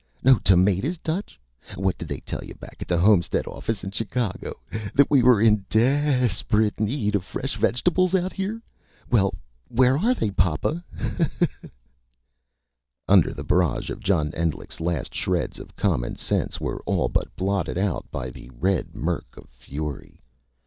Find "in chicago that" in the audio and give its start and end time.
3.83-5.11